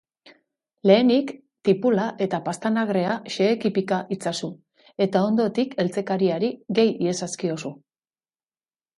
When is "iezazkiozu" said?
7.09-7.73